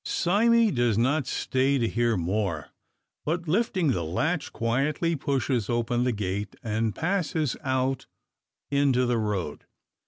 Sime 0.03 0.73
does 0.73 0.97
not 0.97 1.27
stay 1.27 1.77
to 1.77 1.87
hear 1.87 2.17
more; 2.17 2.69
but, 3.23 3.47
lifting 3.47 3.91
the 3.91 4.03
latch, 4.03 4.51
quietly 4.51 5.15
pushes 5.15 5.69
open 5.69 6.05
the 6.05 6.11
gate, 6.11 6.55
and 6.63 6.95
passes 6.95 7.55
out 7.63 8.07
into 8.71 9.05
the 9.05 9.19
road. 9.19 9.65